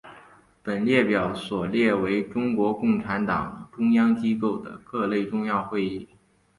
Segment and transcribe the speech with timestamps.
[0.63, 6.09] 本列表所列为中国共产党中央机构的各类重要会议。